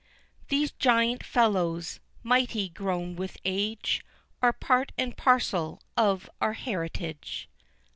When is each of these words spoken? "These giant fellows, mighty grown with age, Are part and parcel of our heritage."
"These 0.47 0.71
giant 0.71 1.23
fellows, 1.23 1.99
mighty 2.23 2.69
grown 2.69 3.15
with 3.15 3.37
age, 3.45 4.03
Are 4.41 4.51
part 4.51 4.91
and 4.97 5.15
parcel 5.15 5.79
of 5.95 6.27
our 6.41 6.53
heritage." 6.53 7.47